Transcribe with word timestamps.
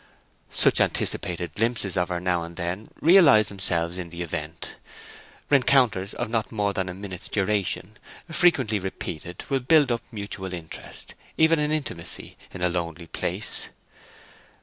Such 0.49 0.81
anticipated 0.81 1.53
glimpses 1.53 1.95
of 1.95 2.09
her 2.09 2.19
now 2.19 2.41
and 2.43 2.55
then 2.55 2.89
realized 3.01 3.51
themselves 3.51 3.99
in 3.99 4.09
the 4.09 4.23
event. 4.23 4.77
Rencounters 5.51 6.15
of 6.15 6.27
not 6.27 6.51
more 6.51 6.73
than 6.73 6.89
a 6.89 6.93
minute's 6.95 7.29
duration, 7.29 7.99
frequently 8.27 8.79
repeated, 8.79 9.43
will 9.47 9.59
build 9.59 9.91
up 9.91 10.01
mutual 10.11 10.53
interest, 10.55 11.13
even 11.37 11.59
an 11.59 11.71
intimacy, 11.71 12.35
in 12.51 12.63
a 12.63 12.69
lonely 12.69 13.05
place. 13.05 13.69